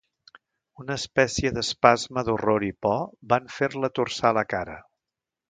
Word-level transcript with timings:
Una 0.83 0.95
espècie 0.99 1.51
d'espasme 1.57 2.23
d'horror 2.31 2.65
i 2.69 2.71
por 2.87 3.05
van 3.35 3.47
fer-la 3.59 3.93
torçar 4.01 4.35
la 4.41 4.47
cara. 4.57 4.81